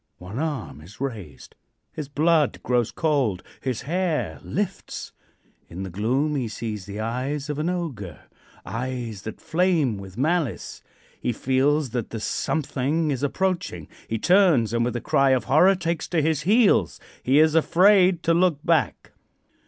One 0.17 0.39
arm 0.39 0.81
is 0.81 0.99
raised. 0.99 1.53
His 1.93 2.09
blood 2.09 2.63
grows 2.63 2.89
cold, 2.91 3.43
his 3.61 3.83
hair 3.83 4.39
lifts. 4.41 5.11
In 5.69 5.83
the 5.83 5.91
gloom 5.91 6.35
he 6.35 6.47
sees 6.47 6.87
the 6.87 6.99
eyes 6.99 7.51
of 7.51 7.59
an 7.59 7.69
ogre 7.69 8.21
eyes 8.65 9.21
that 9.21 9.39
flame 9.39 9.99
with 9.99 10.17
malice. 10.17 10.81
He 11.21 11.31
feels 11.31 11.91
that 11.91 12.09
the 12.09 12.19
something 12.19 13.11
is 13.11 13.21
approaching. 13.21 13.87
He 14.09 14.17
turns, 14.17 14.73
and 14.73 14.83
with 14.83 14.95
a 14.95 15.01
cry 15.01 15.29
of 15.37 15.43
horror 15.43 15.75
takes 15.75 16.07
to 16.07 16.21
his 16.23 16.41
heels. 16.49 16.99
He 17.21 17.37
is 17.37 17.53
afraid 17.53 18.23
to 18.23 18.33
look 18.33 18.57
back. 18.65 19.11